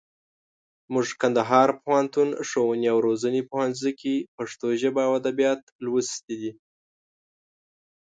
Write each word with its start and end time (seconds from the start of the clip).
موږ 0.93 1.07
کندهار 1.21 1.69
پوهنتون، 1.83 2.29
ښووني 2.49 2.87
او 2.93 2.97
روزني 3.07 3.41
پوهنځي 3.49 3.91
کښي 3.99 4.15
پښتو 4.35 4.67
ژبه 4.81 5.01
او 5.07 5.11
اودبيات 5.17 5.61
لوستي 5.85 6.35
دي. 6.41 6.51